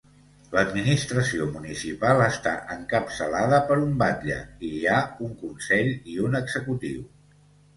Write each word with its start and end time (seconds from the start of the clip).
L'administració 0.53 1.47
municipal 1.57 2.21
està 2.27 2.53
encapçalada 2.77 3.59
per 3.69 3.77
un 3.83 3.93
batlle 4.05 4.41
i 4.71 4.73
hi 4.79 4.83
ha 4.95 4.99
un 5.29 5.37
consell 5.45 5.93
i 6.15 6.19
un 6.31 6.41
executiu. 6.45 7.07